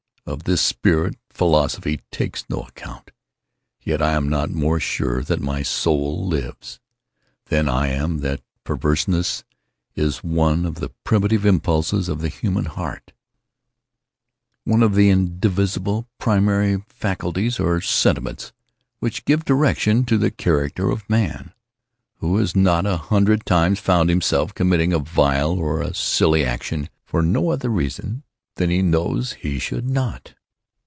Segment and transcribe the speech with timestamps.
[0.23, 3.09] Of this spirit philosophy takes no account.
[3.81, 6.79] Yet I am not more sure that my soul lives,
[7.47, 9.43] than I am that perverseness
[9.95, 17.59] is one of the primitive impulses of the human heart—one of the indivisible primary faculties,
[17.59, 18.53] or sentiments,
[18.99, 21.51] which give direction to the character of Man.
[22.19, 26.89] Who has not, a hundred times, found himself committing a vile or a silly action,
[27.03, 28.23] for no other reason
[28.55, 30.35] than because he knows he should not?